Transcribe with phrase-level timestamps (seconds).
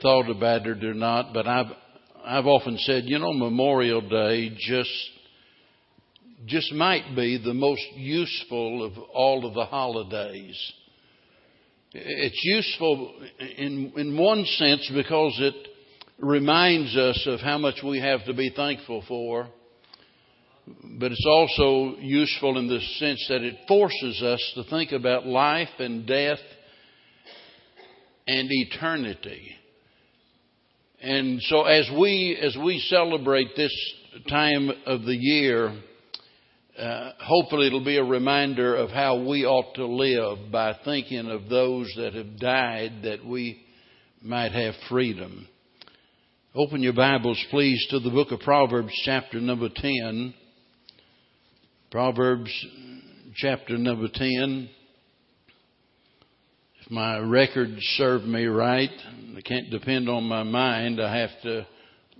[0.00, 1.72] thought about it or not, but I've
[2.24, 5.10] I've often said, you know, Memorial Day just
[6.46, 10.72] just might be the most useful of all of the holidays.
[11.92, 13.14] It's useful
[13.56, 15.54] in in one sense because it
[16.18, 19.48] reminds us of how much we have to be thankful for.
[20.98, 25.68] But it's also useful in the sense that it forces us to think about life
[25.78, 26.38] and death
[28.26, 29.56] and eternity.
[31.02, 33.74] And so as we, as we celebrate this
[34.28, 35.72] time of the year,
[36.78, 41.48] uh, hopefully it'll be a reminder of how we ought to live by thinking of
[41.48, 43.62] those that have died that we
[44.20, 45.48] might have freedom.
[46.54, 50.34] Open your Bibles, please, to the book of Proverbs, chapter number 10.
[51.90, 52.50] Proverbs,
[53.36, 54.68] chapter number 10
[56.90, 58.90] my records serve me right.
[59.36, 61.00] I can't depend on my mind.
[61.00, 61.66] I have to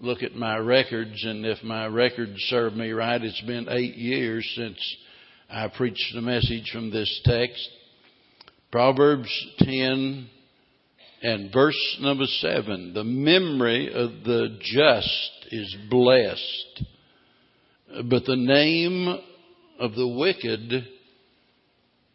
[0.01, 4.49] look at my records, and if my records serve me right, it's been eight years
[4.55, 4.79] since
[5.51, 7.69] I preached a message from this text.
[8.71, 10.29] Proverbs 10
[11.23, 12.95] and verse number 7.
[12.95, 16.85] The memory of the just is blessed,
[18.09, 19.19] but the name
[19.81, 20.87] of the wicked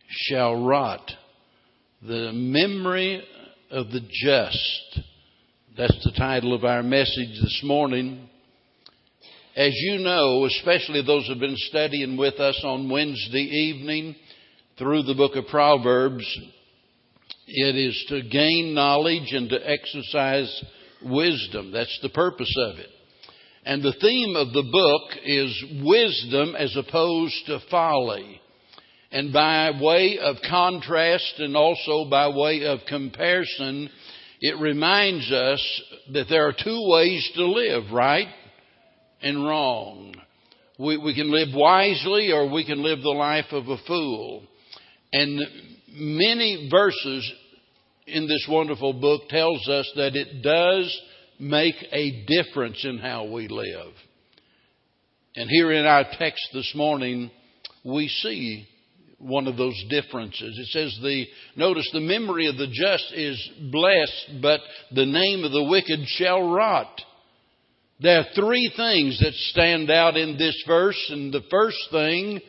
[0.07, 1.11] shall rot
[2.07, 3.23] the memory
[3.71, 4.99] of the just.
[5.75, 8.29] That's the title of our message this morning.
[9.55, 14.15] As you know, especially those who have been studying with us on Wednesday evening
[14.77, 16.25] through the book of Proverbs,
[17.47, 20.63] it is to gain knowledge and to exercise
[21.03, 21.71] wisdom.
[21.71, 22.89] That's the purpose of it.
[23.65, 28.41] And the theme of the book is wisdom as opposed to folly.
[29.15, 33.89] And by way of contrast and also by way of comparison,
[34.41, 38.27] it reminds us that there are two ways to live, right
[39.21, 40.15] and wrong.
[40.77, 44.43] We, we can live wisely or we can live the life of a fool.
[45.13, 45.39] And
[45.93, 47.31] many verses
[48.07, 51.01] in this wonderful book tells us that it does
[51.39, 53.93] make a difference in how we live.
[55.37, 57.31] And here in our text this morning,
[57.85, 58.67] we see
[59.25, 60.57] one of those differences.
[60.57, 61.25] It says the,
[61.55, 64.59] notice the memory of the just is blessed, but
[64.93, 67.01] the name of the wicked shall rot.
[68.01, 72.39] There are three things that stand out in this verse, and the first thing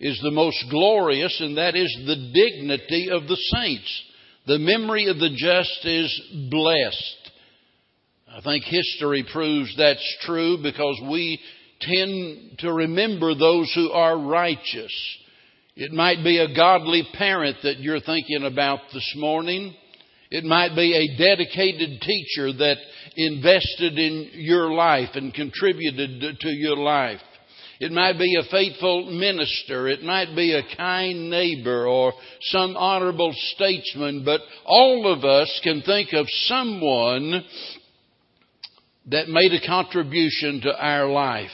[0.00, 4.02] is the most glorious, and that is the dignity of the saints.
[4.46, 7.30] The memory of the just is blessed.
[8.36, 11.38] I think history proves that's true because we
[11.80, 14.92] tend to remember those who are righteous.
[15.76, 19.74] It might be a godly parent that you're thinking about this morning.
[20.30, 22.76] It might be a dedicated teacher that
[23.16, 27.20] invested in your life and contributed to your life.
[27.80, 29.88] It might be a faithful minister.
[29.88, 35.82] It might be a kind neighbor or some honorable statesman, but all of us can
[35.82, 37.44] think of someone
[39.10, 41.50] that made a contribution to our life.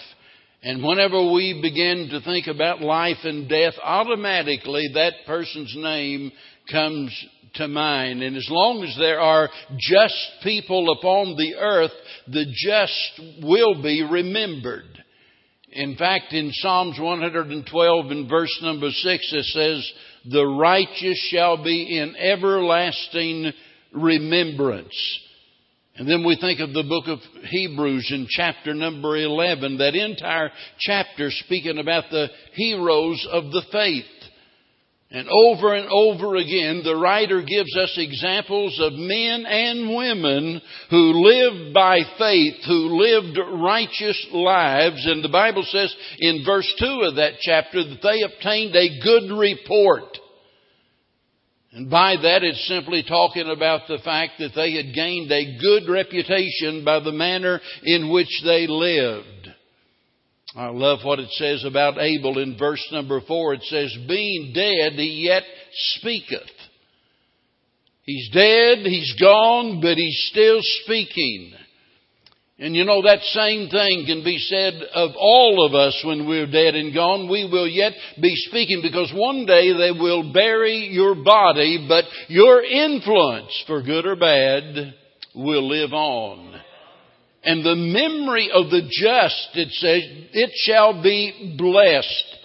[0.63, 6.33] And whenever we begin to think about life and death, automatically that person's name
[6.71, 8.23] comes to mind.
[8.23, 9.49] And as long as there are
[9.79, 11.93] just people upon the earth,
[12.29, 14.85] the just will be remembered.
[15.73, 19.93] In fact, in Psalms 112 and verse number 6, it says,
[20.31, 23.53] The righteous shall be in everlasting
[23.93, 25.21] remembrance.
[26.01, 27.19] And then we think of the book of
[27.51, 34.07] Hebrews in chapter number 11, that entire chapter speaking about the heroes of the faith.
[35.11, 41.23] And over and over again, the writer gives us examples of men and women who
[41.23, 45.05] lived by faith, who lived righteous lives.
[45.05, 49.37] And the Bible says in verse 2 of that chapter that they obtained a good
[49.39, 50.17] report.
[51.73, 55.89] And by that, it's simply talking about the fact that they had gained a good
[55.91, 59.49] reputation by the manner in which they lived.
[60.57, 63.55] I love what it says about Abel in verse number four.
[63.55, 66.51] It says, being dead, he yet speaketh.
[68.03, 71.53] He's dead, he's gone, but he's still speaking.
[72.61, 76.51] And you know, that same thing can be said of all of us when we're
[76.51, 77.31] dead and gone.
[77.31, 82.63] We will yet be speaking because one day they will bury your body, but your
[82.63, 84.95] influence, for good or bad,
[85.35, 86.61] will live on.
[87.43, 90.03] And the memory of the just, it says,
[90.35, 92.37] it shall be blessed.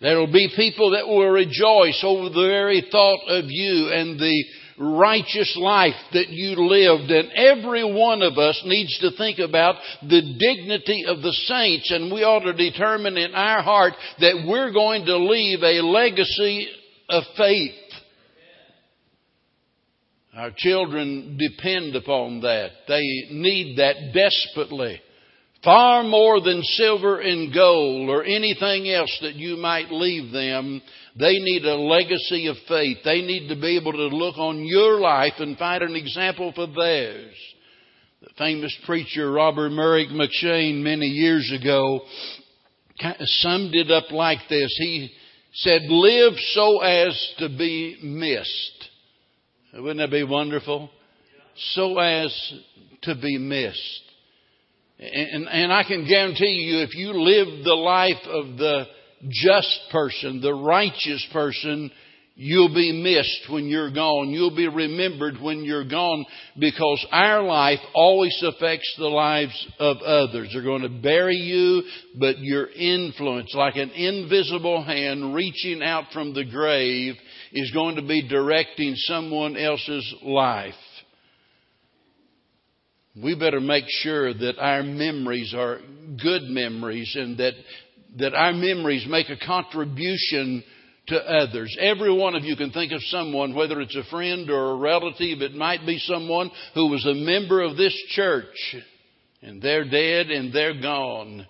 [0.00, 4.44] There will be people that will rejoice over the very thought of you and the
[4.80, 7.10] righteous life that you lived.
[7.10, 12.12] And every one of us needs to think about the dignity of the saints and
[12.12, 16.66] we ought to determine in our heart that we're going to leave a legacy
[17.10, 17.74] of faith.
[20.34, 22.70] Our children depend upon that.
[22.88, 25.00] They need that desperately.
[25.62, 30.80] Far more than silver and gold or anything else that you might leave them,
[31.18, 32.98] they need a legacy of faith.
[33.04, 36.66] They need to be able to look on your life and find an example for
[36.66, 37.34] theirs.
[38.22, 42.00] The famous preacher Robert Murray M'Cheyne many years ago
[43.20, 44.74] summed it up like this.
[44.78, 45.10] He
[45.54, 48.90] said, live so as to be missed.
[49.74, 50.90] Wouldn't that be wonderful?
[51.74, 52.54] So as
[53.02, 54.02] to be missed.
[54.98, 58.84] And, and I can guarantee you, if you live the life of the
[59.28, 61.90] just person, the righteous person,
[62.34, 64.30] you'll be missed when you're gone.
[64.30, 66.24] You'll be remembered when you're gone
[66.58, 70.50] because our life always affects the lives of others.
[70.52, 71.82] They're going to bury you,
[72.18, 77.14] but your influence, like an invisible hand reaching out from the grave,
[77.52, 80.74] is going to be directing someone else's life
[83.22, 85.80] we better make sure that our memories are
[86.22, 87.54] good memories and that,
[88.18, 90.62] that our memories make a contribution
[91.08, 91.76] to others.
[91.80, 95.42] Every one of you can think of someone, whether it's a friend or a relative,
[95.42, 98.76] it might be someone who was a member of this church
[99.42, 101.46] and they're dead and they're gone.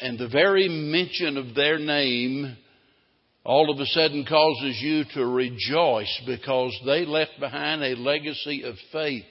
[0.00, 2.56] And the very mention of their name
[3.44, 8.76] all of a sudden causes you to rejoice because they left behind a legacy of
[8.92, 9.24] faith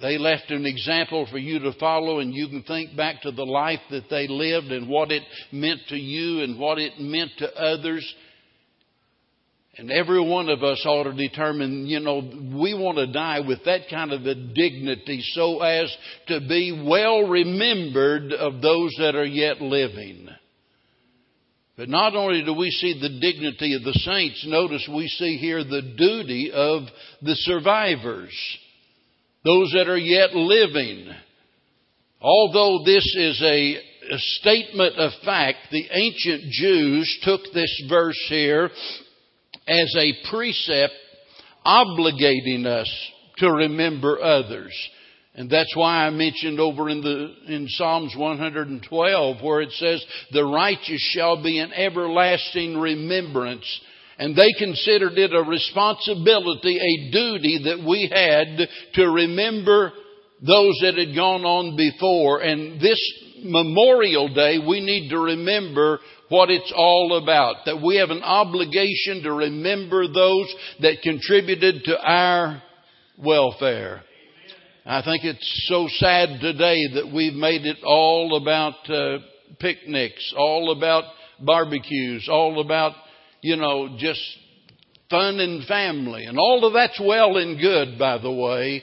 [0.00, 3.44] they left an example for you to follow, and you can think back to the
[3.44, 7.54] life that they lived and what it meant to you and what it meant to
[7.54, 8.14] others.
[9.76, 13.64] And every one of us ought to determine, you know, we want to die with
[13.64, 15.96] that kind of a dignity so as
[16.28, 20.28] to be well remembered of those that are yet living.
[21.76, 25.64] But not only do we see the dignity of the saints, notice we see here
[25.64, 26.82] the duty of
[27.22, 28.32] the survivors
[29.44, 31.08] those that are yet living.
[32.20, 38.70] Although this is a, a statement of fact, the ancient Jews took this verse here
[39.68, 40.94] as a precept
[41.66, 42.90] obligating us
[43.38, 44.72] to remember others.
[45.34, 50.44] And that's why I mentioned over in the, in Psalms 112 where it says, the
[50.44, 53.80] righteous shall be an everlasting remembrance
[54.18, 59.92] and they considered it a responsibility, a duty that we had to remember
[60.40, 62.40] those that had gone on before.
[62.40, 63.00] And this
[63.42, 67.66] Memorial Day, we need to remember what it's all about.
[67.66, 72.62] That we have an obligation to remember those that contributed to our
[73.18, 74.02] welfare.
[74.86, 79.18] I think it's so sad today that we've made it all about uh,
[79.58, 81.04] picnics, all about
[81.40, 82.92] barbecues, all about
[83.44, 84.22] you know, just
[85.10, 86.24] fun and family.
[86.24, 88.82] And all of that's well and good, by the way.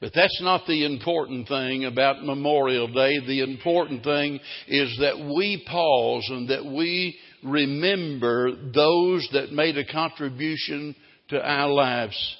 [0.00, 3.18] But that's not the important thing about Memorial Day.
[3.26, 9.84] The important thing is that we pause and that we remember those that made a
[9.84, 10.96] contribution
[11.28, 12.36] to our lives.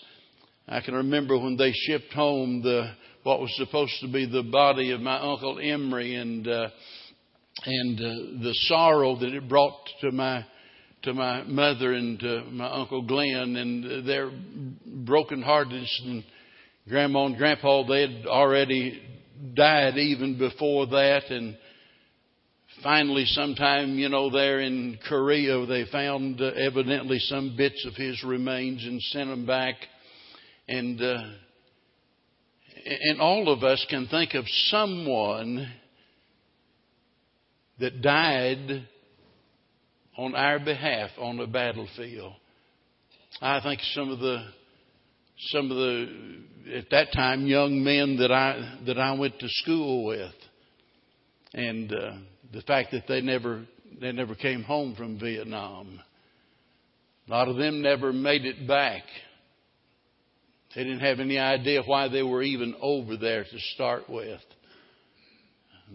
[0.67, 2.93] I can remember when they shipped home the
[3.25, 6.71] what was supposed to be the body of my uncle Emery and uh,
[7.67, 10.47] and uh, the sorrow that it brought to my
[11.03, 14.31] to my mother and to my uncle Glenn and their
[15.05, 16.25] brokenheartedness and
[16.89, 19.01] grandma and grandpa they had already
[19.55, 21.31] died even before that.
[21.31, 21.57] And
[22.83, 28.23] finally sometime you know there in Korea they found uh, evidently some bits of his
[28.25, 29.77] remains and sent them back.
[30.67, 31.23] And uh,
[32.85, 35.71] and all of us can think of someone
[37.79, 38.89] that died
[40.19, 42.35] on our behalf on the battlefield.
[43.41, 44.45] I think some of the
[45.51, 50.05] some of the at that time young men that I that I went to school
[50.05, 50.35] with,
[51.55, 52.17] and uh,
[52.53, 53.65] the fact that they never
[54.01, 56.01] they never came home from Vietnam.
[57.29, 59.03] A lot of them never made it back.
[60.75, 64.41] They didn't have any idea why they were even over there to start with.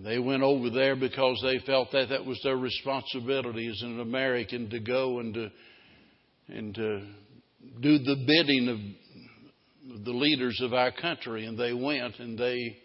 [0.02, 4.70] They went over there because they felt that that was their responsibility as an American
[4.72, 5.52] to go and to
[6.48, 7.08] and to
[7.80, 11.46] do the bidding of the leaders of our country.
[11.46, 12.78] And they went and they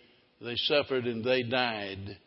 [0.42, 2.18] they suffered and they died.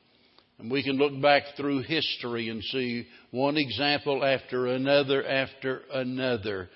[0.57, 6.69] And we can look back through history and see one example after another after another.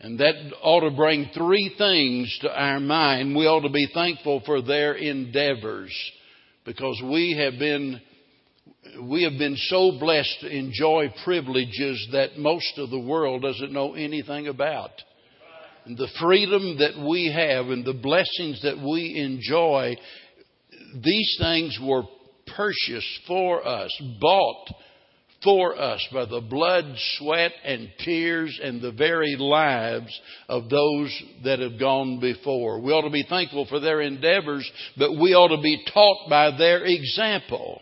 [0.00, 3.36] And that ought to bring three things to our mind.
[3.36, 5.92] We ought to be thankful for their endeavors
[6.64, 8.00] because we have been
[9.02, 13.94] we have been so blessed to enjoy privileges that most of the world doesn't know
[13.94, 14.90] anything about.
[15.84, 19.96] And the freedom that we have and the blessings that we enjoy,
[21.02, 22.04] these things were
[22.56, 23.90] purchased for us,
[24.20, 24.68] bought
[25.44, 26.86] for us by the blood,
[27.18, 32.80] sweat, and tears and the very lives of those that have gone before.
[32.80, 36.56] We ought to be thankful for their endeavors, but we ought to be taught by
[36.56, 37.80] their example.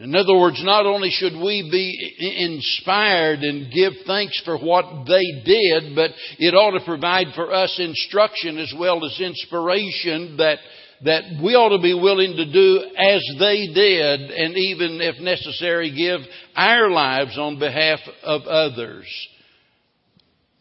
[0.00, 5.42] In other words, not only should we be inspired and give thanks for what they
[5.44, 10.58] did, but it ought to provide for us instruction as well as inspiration that
[11.02, 15.90] that we ought to be willing to do as they did and even if necessary
[15.90, 16.20] give
[16.60, 19.06] our lives on behalf of others.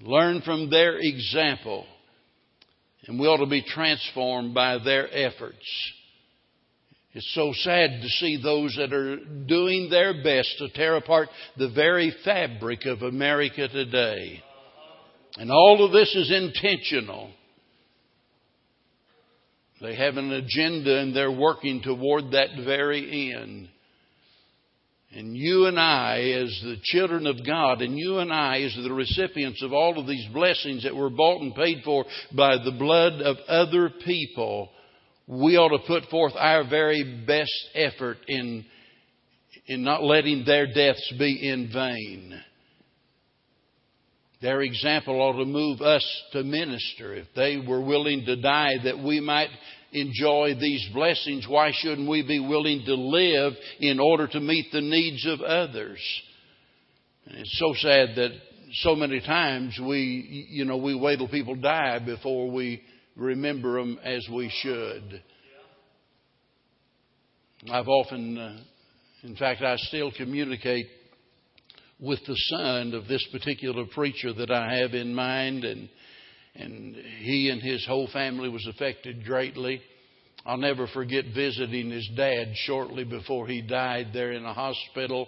[0.02, 1.86] Learn from their example
[3.06, 5.94] and we ought to be transformed by their efforts.
[7.14, 11.28] It's so sad to see those that are doing their best to tear apart
[11.58, 14.42] the very fabric of America today.
[15.38, 17.32] And all of this is intentional.
[19.82, 23.70] They have an agenda and they're working toward that very end.
[25.12, 28.94] And you and I, as the children of God, and you and I, as the
[28.94, 33.14] recipients of all of these blessings that were bought and paid for by the blood
[33.22, 34.70] of other people,
[35.26, 38.66] we ought to put forth our very best effort in,
[39.66, 42.40] in not letting their deaths be in vain.
[44.42, 47.16] Their example ought to move us to minister.
[47.16, 49.50] If they were willing to die that we might
[49.92, 54.82] enjoy these blessings, why shouldn't we be willing to live in order to meet the
[54.82, 56.00] needs of others?
[57.26, 58.32] And it's so sad that
[58.74, 62.82] so many times we, you know, we wait till people die before we
[63.16, 65.22] remember them as we should.
[67.72, 68.58] I've often, uh,
[69.24, 70.88] in fact, I still communicate
[72.00, 75.90] with the son of this particular preacher that I have in mind, and
[76.56, 79.82] and he and his whole family was affected greatly.
[80.46, 85.28] I'll never forget visiting his dad shortly before he died there in a hospital.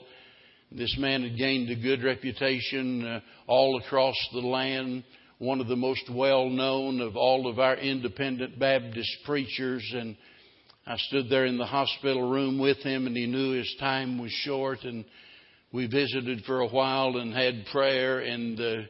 [0.72, 5.04] This man had gained a good reputation uh, all across the land,
[5.38, 9.84] one of the most well known of all of our independent Baptist preachers.
[9.94, 10.16] And
[10.88, 14.32] I stood there in the hospital room with him, and he knew his time was
[14.32, 14.84] short.
[14.84, 15.04] And
[15.74, 18.86] we visited for a while and had prayer, and the,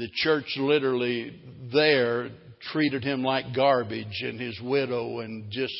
[0.00, 1.38] the church literally
[1.72, 2.30] there
[2.72, 5.74] treated him like garbage and his widow and just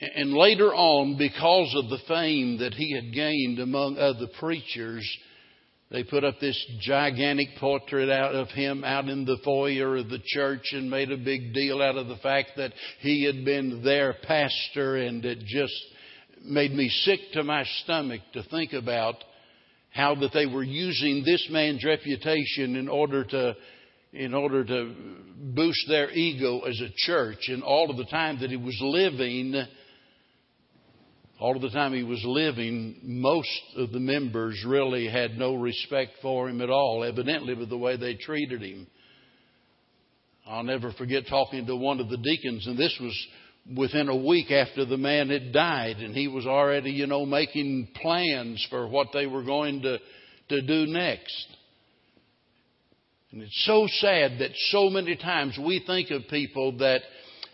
[0.00, 5.06] and later on because of the fame that he had gained among other preachers
[5.90, 10.22] they put up this gigantic portrait out of him out in the foyer of the
[10.24, 14.14] church and made a big deal out of the fact that he had been their
[14.26, 15.74] pastor and it just
[16.42, 19.16] made me sick to my stomach to think about
[19.94, 23.54] how that they were using this man's reputation in order to
[24.12, 24.94] in order to
[25.36, 27.48] boost their ego as a church.
[27.48, 29.54] And all of the time that he was living
[31.40, 36.12] all of the time he was living most of the members really had no respect
[36.22, 38.86] for him at all evidently with the way they treated him.
[40.46, 43.26] I'll never forget talking to one of the deacons and this was
[43.76, 47.88] within a week after the man had died, and he was already, you know, making
[48.00, 49.98] plans for what they were going to,
[50.50, 51.46] to do next.
[53.32, 57.00] And it's so sad that so many times we think of people that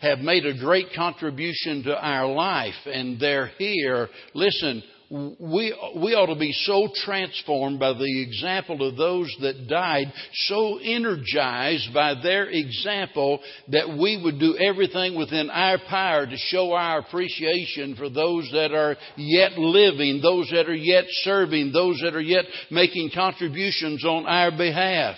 [0.01, 4.09] have made a great contribution to our life and they're here.
[4.33, 10.07] Listen, we, we ought to be so transformed by the example of those that died,
[10.31, 16.71] so energized by their example that we would do everything within our power to show
[16.71, 22.15] our appreciation for those that are yet living, those that are yet serving, those that
[22.15, 25.17] are yet making contributions on our behalf.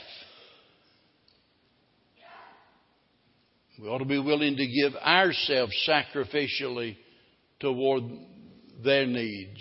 [3.80, 6.96] We ought to be willing to give ourselves sacrificially
[7.60, 8.04] toward
[8.84, 9.60] their needs.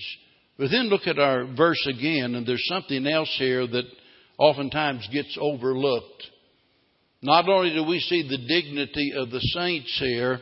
[0.59, 3.85] But then look at our verse again, and there's something else here that
[4.38, 6.28] oftentimes gets overlooked.
[7.23, 10.40] Not only do we see the dignity of the saints here,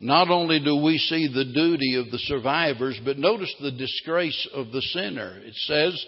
[0.00, 4.72] not only do we see the duty of the survivors, but notice the disgrace of
[4.72, 5.38] the sinner.
[5.44, 6.06] It says,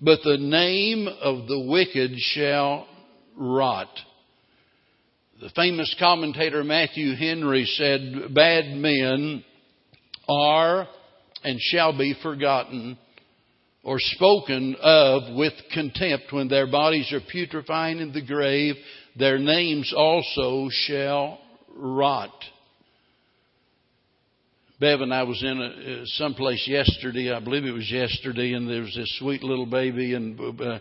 [0.00, 2.86] But the name of the wicked shall
[3.36, 3.90] rot.
[5.42, 9.44] The famous commentator Matthew Henry said, Bad men
[10.26, 10.88] are
[11.44, 12.98] and shall be forgotten,
[13.84, 18.74] or spoken of with contempt when their bodies are putrefying in the grave,
[19.16, 21.38] their names also shall
[21.76, 22.32] rot.
[24.80, 28.68] Bev and I was in a, uh, someplace yesterday, I believe it was yesterday, and
[28.68, 30.78] there was this sweet little baby, and uh,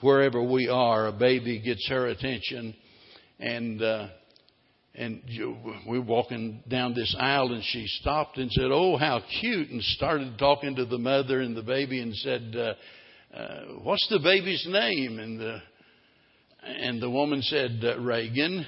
[0.00, 2.74] wherever we are, a baby gets her attention,
[3.38, 4.08] and uh,
[4.96, 5.22] and
[5.86, 9.82] we were walking down this aisle, and she stopped and said, "Oh, how cute!" and
[9.82, 14.66] started talking to the mother and the baby, and said, uh, uh, "What's the baby's
[14.68, 15.62] name?" and the
[16.62, 18.66] and the woman said, uh, "Reagan."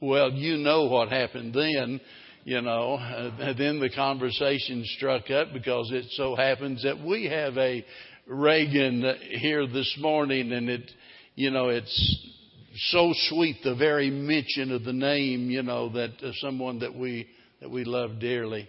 [0.00, 2.00] Well, you know what happened then
[2.44, 7.56] you know, uh, then the conversation struck up because it so happens that we have
[7.56, 7.84] a
[8.26, 10.90] Reagan here this morning, and it,
[11.34, 12.31] you know, it's
[12.76, 17.28] so sweet the very mention of the name, you know, that uh, someone that we
[17.60, 18.68] that we love dearly.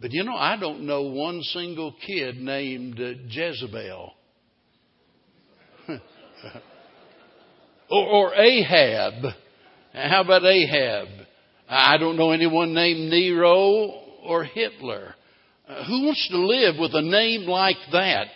[0.00, 4.12] But you know, I don't know one single kid named uh, Jezebel.
[7.90, 9.32] or, or Ahab.
[9.92, 11.08] How about Ahab?
[11.68, 15.14] I don't know anyone named Nero or Hitler.
[15.68, 18.28] Uh, who wants to live with a name like that?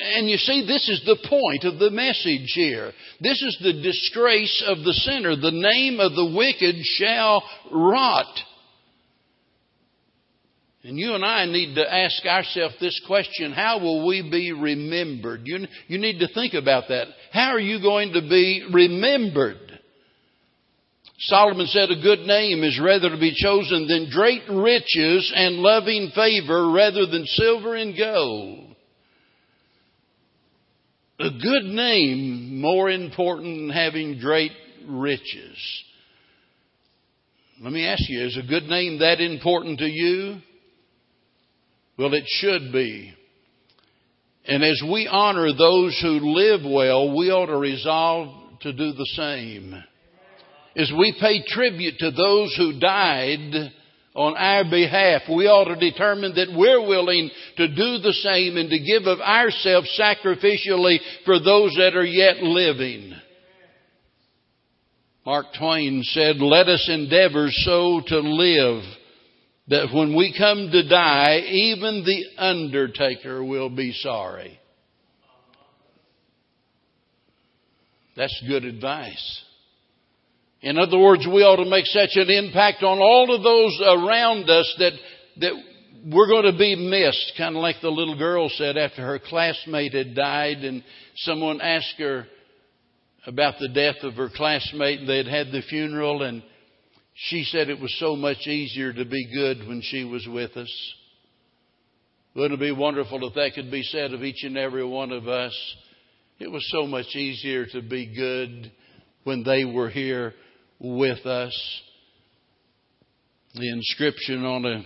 [0.00, 2.92] And you see, this is the point of the message here.
[3.20, 5.34] This is the disgrace of the sinner.
[5.36, 8.26] The name of the wicked shall rot.
[10.84, 15.42] And you and I need to ask ourselves this question how will we be remembered?
[15.44, 17.08] You, you need to think about that.
[17.32, 19.58] How are you going to be remembered?
[21.20, 26.12] Solomon said, A good name is rather to be chosen than great riches and loving
[26.14, 28.67] favor rather than silver and gold.
[31.20, 34.52] A good name more important than having great
[34.86, 35.84] riches.
[37.60, 40.36] Let me ask you, is a good name that important to you?
[41.98, 43.12] Well, it should be.
[44.46, 49.08] And as we honor those who live well, we ought to resolve to do the
[49.16, 49.82] same
[50.76, 53.72] as we pay tribute to those who died
[54.18, 58.68] on our behalf, we ought to determine that we're willing to do the same and
[58.68, 63.14] to give of ourselves sacrificially for those that are yet living.
[65.24, 68.82] Mark Twain said, let us endeavor so to live
[69.68, 74.58] that when we come to die, even the undertaker will be sorry.
[78.16, 79.44] That's good advice.
[80.60, 84.50] In other words, we ought to make such an impact on all of those around
[84.50, 84.92] us that,
[85.40, 85.52] that
[86.12, 87.32] we're going to be missed.
[87.38, 90.82] Kind of like the little girl said after her classmate had died and
[91.16, 92.26] someone asked her
[93.26, 96.42] about the death of her classmate and they had had the funeral and
[97.14, 100.94] she said it was so much easier to be good when she was with us.
[102.34, 105.28] Wouldn't it be wonderful if that could be said of each and every one of
[105.28, 105.52] us?
[106.38, 108.72] It was so much easier to be good
[109.24, 110.34] when they were here
[110.80, 111.82] with us.
[113.54, 114.84] The inscription on a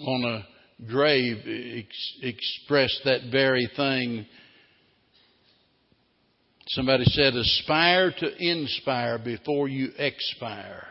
[0.00, 4.26] on a grave ex- expressed that very thing.
[6.68, 10.88] Somebody said, aspire to inspire before you expire.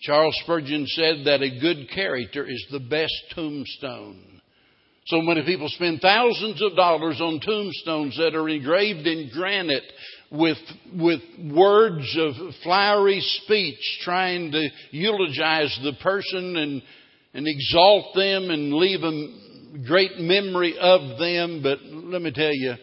[0.00, 4.40] Charles Spurgeon said that a good character is the best tombstone.
[5.06, 9.84] So many people spend thousands of dollars on tombstones that are engraved in granite
[10.30, 10.56] with,
[10.98, 11.20] with
[11.52, 16.82] words of flowery speech, trying to eulogize the person and,
[17.34, 21.60] and exalt them and leave a great memory of them.
[21.62, 22.76] But let me tell you,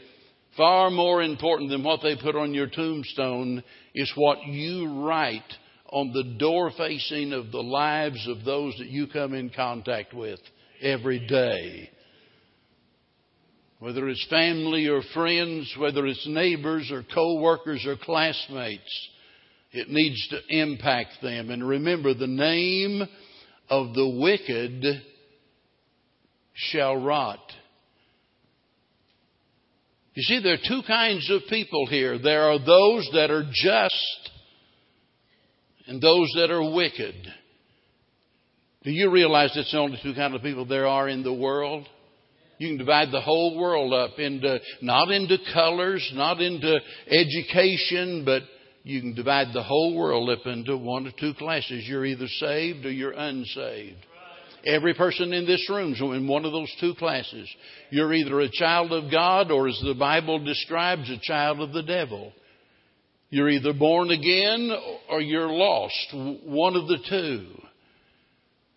[0.55, 3.63] far more important than what they put on your tombstone
[3.95, 5.41] is what you write
[5.89, 10.39] on the door facing of the lives of those that you come in contact with
[10.83, 11.89] every day
[13.81, 19.09] whether it's family or friends, whether it's neighbors or co-workers or classmates,
[19.71, 21.49] it needs to impact them.
[21.49, 23.01] And remember, the name
[23.71, 25.01] of the wicked
[26.53, 27.39] shall rot.
[30.13, 32.19] You see, there are two kinds of people here.
[32.19, 34.29] There are those that are just
[35.87, 37.15] and those that are wicked.
[38.83, 41.87] Do you realize the only two kinds of people there are in the world?
[42.61, 48.43] You can divide the whole world up into, not into colors, not into education, but
[48.83, 51.85] you can divide the whole world up into one or two classes.
[51.87, 54.05] You're either saved or you're unsaved.
[54.63, 57.49] Every person in this room is in one of those two classes.
[57.89, 61.81] You're either a child of God or, as the Bible describes, a child of the
[61.81, 62.31] devil.
[63.31, 64.69] You're either born again
[65.09, 66.13] or you're lost.
[66.13, 67.47] One of the two.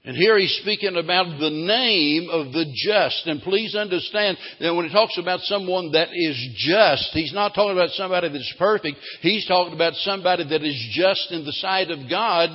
[0.06, 3.26] And here he's speaking about the name of the just.
[3.26, 7.72] And please understand that when he talks about someone that is just, he's not talking
[7.72, 8.98] about somebody that's perfect.
[9.22, 12.50] He's talking about somebody that is just in the sight of God.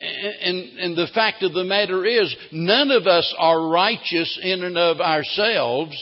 [0.00, 4.78] And, and the fact of the matter is, none of us are righteous in and
[4.78, 5.94] of ourselves.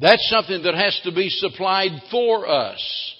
[0.00, 3.14] That's something that has to be supplied for us.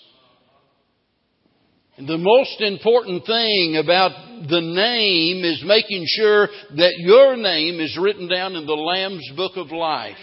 [2.07, 4.13] The most important thing about
[4.49, 9.57] the name is making sure that your name is written down in the Lamb's Book
[9.57, 10.17] of Life.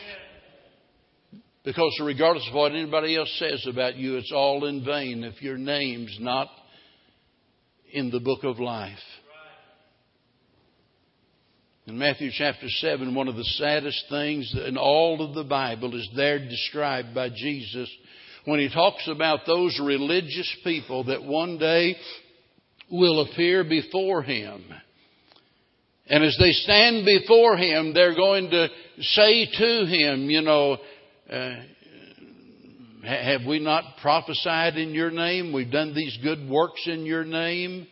[1.66, 5.58] Because regardless of what anybody else says about you, it's all in vain if your
[5.58, 6.48] name's not
[7.92, 8.98] in the Book of Life.
[11.88, 16.10] In Matthew chapter 7, one of the saddest things in all of the Bible is
[16.16, 17.90] there described by Jesus
[18.46, 21.96] when he talks about those religious people that one day
[22.92, 24.64] will appear before him.
[26.08, 28.68] And as they stand before him, they're going to
[29.02, 30.78] say to him, you know,
[31.32, 31.56] uh,
[33.04, 35.52] have we not prophesied in your name?
[35.52, 37.88] We've done these good works in your name.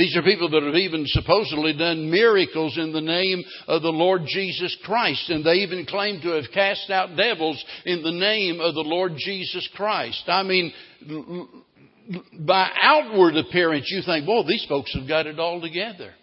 [0.00, 4.22] These are people that have even supposedly done miracles in the name of the Lord
[4.26, 5.28] Jesus Christ.
[5.28, 9.12] And they even claim to have cast out devils in the name of the Lord
[9.18, 10.22] Jesus Christ.
[10.26, 10.72] I mean,
[12.46, 16.14] by outward appearance, you think, boy, these folks have got it all together.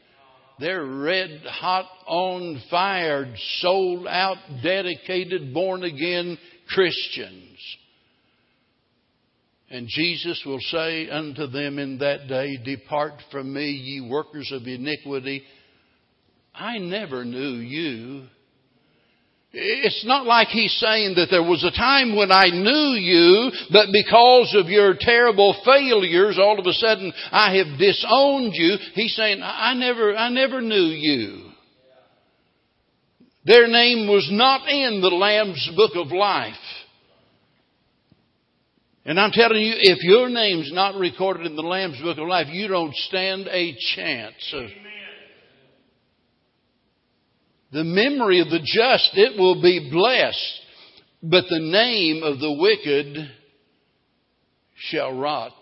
[0.59, 7.59] They're red hot on fire, sold out, dedicated, born again Christians.
[9.69, 14.65] And Jesus will say unto them in that day, Depart from me, ye workers of
[14.65, 15.43] iniquity.
[16.55, 18.27] I never knew you.
[19.51, 23.87] It's not like he's saying that there was a time when I knew you, but
[23.91, 28.75] because of your terrible failures, all of a sudden I have disowned you.
[28.93, 31.49] He's saying, I never, I never knew you.
[33.45, 36.53] Their name was not in the Lamb's book of life.
[39.07, 42.47] And I'm telling you, if your name's not recorded in the Lamb's Book of Life,
[42.51, 44.53] you don't stand a chance.
[44.53, 44.69] Of
[47.71, 50.59] the memory of the just, it will be blessed,
[51.23, 53.31] but the name of the wicked
[54.75, 55.55] shall rot.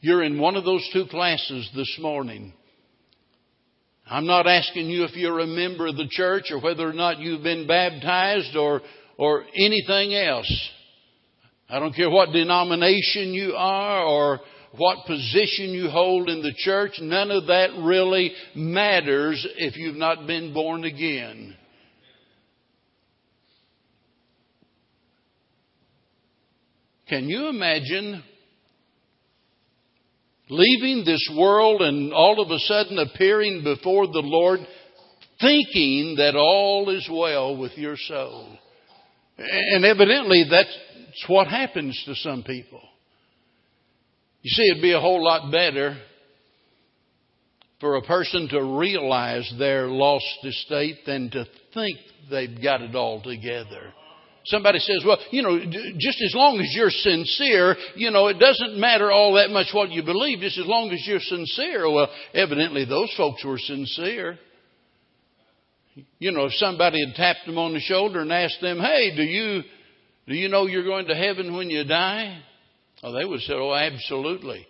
[0.00, 2.54] You're in one of those two classes this morning.
[4.08, 7.18] I'm not asking you if you're a member of the church or whether or not
[7.18, 8.80] you've been baptized or,
[9.18, 10.70] or anything else.
[11.68, 14.40] I don't care what denomination you are or
[14.76, 16.92] what position you hold in the church.
[17.00, 21.56] None of that really matters if you've not been born again.
[27.08, 28.22] Can you imagine
[30.48, 34.60] leaving this world and all of a sudden appearing before the Lord
[35.40, 38.56] thinking that all is well with your soul?
[39.38, 40.76] And evidently that's
[41.28, 42.82] what happens to some people.
[44.42, 45.96] You see, it'd be a whole lot better
[47.80, 51.98] for a person to realize their lost estate than to think
[52.30, 53.92] they've got it all together.
[54.46, 55.58] Somebody says, well, you know,
[55.98, 59.90] just as long as you're sincere, you know, it doesn't matter all that much what
[59.90, 61.90] you believe, just as long as you're sincere.
[61.90, 64.38] Well, evidently those folks were sincere.
[66.18, 69.22] You know, if somebody had tapped them on the shoulder and asked them, hey, do
[69.22, 69.62] you,
[70.26, 72.40] do you know you're going to heaven when you die?
[73.02, 74.66] Oh, they would say, oh, absolutely.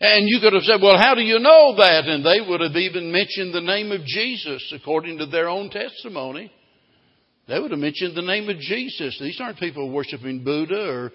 [0.00, 2.06] And you could have said, well, how do you know that?
[2.06, 6.50] And they would have even mentioned the name of Jesus according to their own testimony.
[7.46, 9.16] They would have mentioned the name of Jesus.
[9.20, 11.12] These aren't people worshiping Buddha or,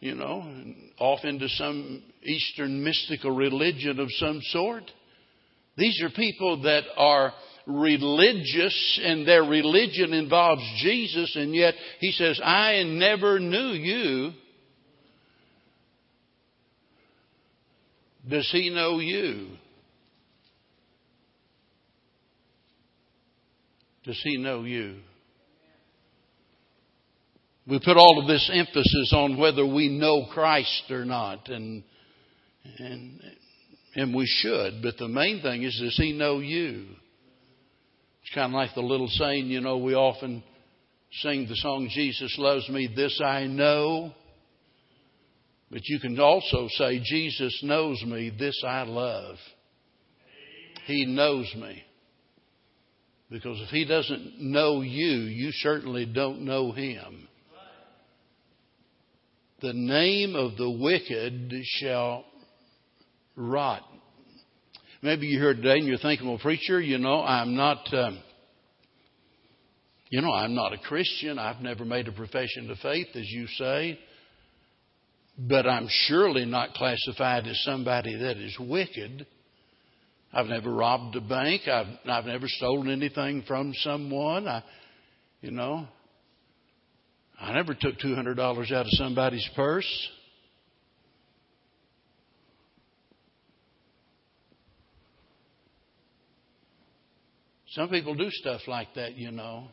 [0.00, 0.50] you know,
[0.98, 4.84] off into some Eastern mystical religion of some sort.
[5.76, 7.32] These are people that are
[7.66, 14.32] religious and their religion involves Jesus, and yet he says, I never knew you.
[18.28, 19.48] Does he know you?
[24.04, 24.98] Does he know you?
[27.66, 31.84] We put all of this emphasis on whether we know Christ or not, and
[32.78, 33.20] and
[33.94, 34.82] and we should.
[34.82, 36.86] But the main thing is, does He know you?
[38.22, 40.42] It's kind of like the little saying, you know, we often
[41.20, 44.12] sing the song, Jesus loves me, this I know.
[45.70, 49.36] But you can also say, Jesus knows me, this I love.
[50.86, 51.82] He knows me.
[53.30, 57.28] Because if He doesn't know you, you certainly don't know Him.
[59.62, 62.24] The name of the wicked shall
[63.36, 63.82] rot.
[65.02, 68.22] Maybe you're here today and you're thinking, well, preacher, you know, I'm not, um,
[70.08, 71.38] you know, I'm not a Christian.
[71.38, 73.98] I've never made a profession of faith, as you say.
[75.38, 79.26] But I'm surely not classified as somebody that is wicked.
[80.32, 81.62] I've never robbed a bank.
[81.66, 84.46] I've, I've never stolen anything from someone.
[84.46, 84.62] I,
[85.40, 85.86] you know,
[87.40, 90.08] I never took $200 out of somebody's purse.
[97.72, 99.68] Some people do stuff like that, you know.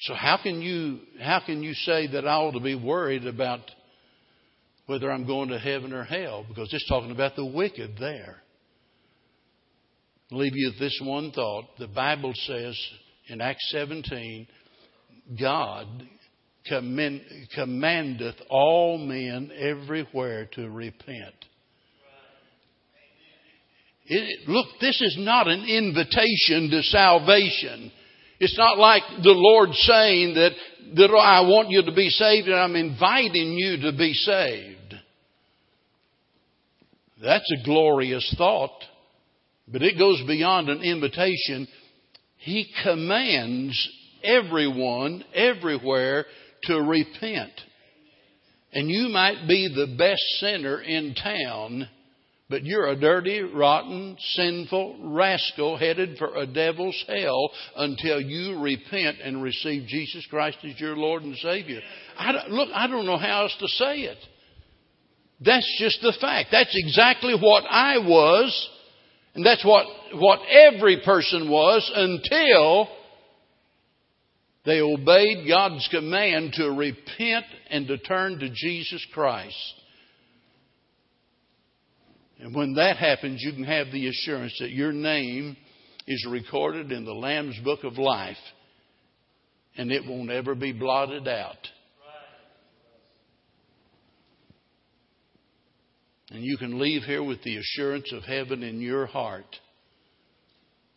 [0.00, 3.60] So how can you how can you say that I ought to be worried about
[4.86, 6.46] whether I'm going to heaven or hell?
[6.48, 8.36] Because it's talking about the wicked there.
[10.30, 11.64] I'll leave you with this one thought.
[11.78, 12.78] The Bible says
[13.28, 14.46] in Acts 17,
[15.40, 15.86] God
[16.68, 17.22] commend,
[17.54, 21.34] commandeth all men everywhere to repent.
[24.06, 27.92] It, look, this is not an invitation to salvation.
[28.40, 30.52] It's not like the Lord saying that,
[30.96, 34.94] that I want you to be saved and I'm inviting you to be saved.
[37.22, 38.80] That's a glorious thought,
[39.66, 41.66] but it goes beyond an invitation.
[42.36, 43.88] He commands
[44.22, 46.26] everyone, everywhere,
[46.64, 47.52] to repent.
[48.72, 51.88] And you might be the best sinner in town,
[52.50, 59.18] but you're a dirty, rotten, sinful rascal headed for a devil's hell until you repent
[59.22, 61.80] and receive Jesus Christ as your Lord and Savior.
[62.18, 64.18] I look, I don't know how else to say it.
[65.40, 66.48] That's just the fact.
[66.50, 68.70] That's exactly what I was,
[69.34, 72.88] and that's what, what every person was until
[74.68, 79.56] they obeyed God's command to repent and to turn to Jesus Christ.
[82.38, 85.56] And when that happens, you can have the assurance that your name
[86.06, 88.36] is recorded in the Lamb's Book of Life
[89.78, 91.56] and it won't ever be blotted out.
[96.30, 99.46] And you can leave here with the assurance of heaven in your heart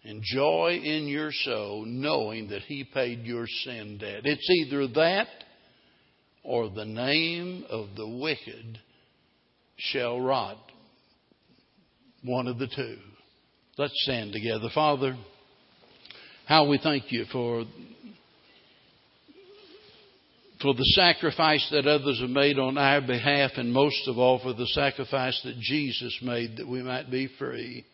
[0.03, 4.21] and joy in your soul knowing that He paid your sin debt.
[4.25, 5.27] It's either that
[6.43, 8.79] or the name of the wicked
[9.77, 10.57] shall rot.
[12.23, 12.97] One of the two.
[13.77, 14.69] Let's stand together.
[14.73, 15.15] Father,
[16.45, 17.65] how we thank you for
[20.61, 24.53] for the sacrifice that others have made on our behalf, and most of all for
[24.53, 27.85] the sacrifice that Jesus made that we might be free.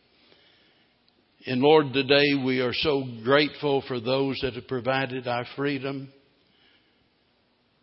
[1.45, 6.12] And Lord, today we are so grateful for those that have provided our freedom.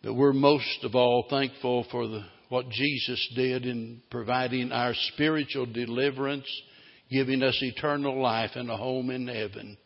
[0.02, 5.66] But we're most of all thankful for the, what Jesus did in providing our spiritual
[5.66, 6.46] deliverance,
[7.10, 9.78] giving us eternal life and a home in heaven.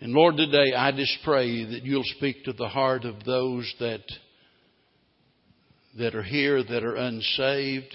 [0.00, 4.02] And Lord, today I just pray that you'll speak to the heart of those that,
[5.98, 7.94] that are here that are unsaved.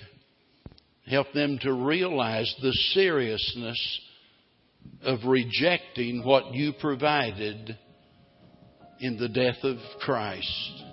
[1.09, 4.01] Help them to realize the seriousness
[5.03, 7.77] of rejecting what you provided
[8.99, 10.83] in the death of Christ.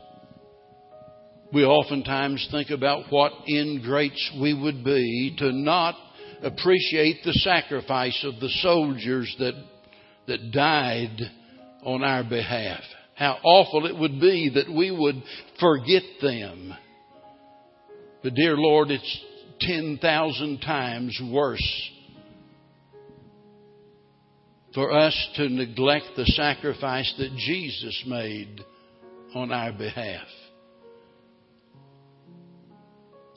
[1.52, 5.94] We oftentimes think about what ingrates we would be to not
[6.42, 9.54] appreciate the sacrifice of the soldiers that
[10.26, 11.20] that died
[11.84, 12.82] on our behalf.
[13.14, 15.22] How awful it would be that we would
[15.60, 16.74] forget them.
[18.22, 19.20] But dear Lord, it's
[19.60, 21.90] 10,000 times worse
[24.74, 28.60] for us to neglect the sacrifice that Jesus made
[29.34, 30.26] on our behalf.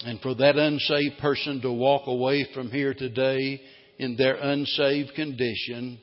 [0.06, 3.62] And for that unsaved person to walk away from here today
[3.98, 6.00] in their unsaved condition,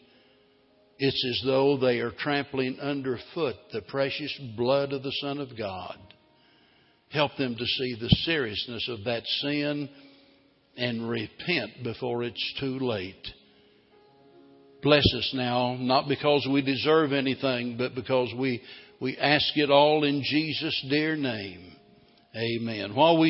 [0.98, 5.98] it's as though they are trampling underfoot the precious blood of the Son of God.
[7.10, 9.88] Help them to see the seriousness of that sin
[10.76, 13.26] and repent before it's too late.
[14.82, 18.62] Bless us now, not because we deserve anything, but because we,
[19.00, 21.72] we ask it all in Jesus' dear name.
[22.36, 22.94] Amen.
[22.94, 23.24] While we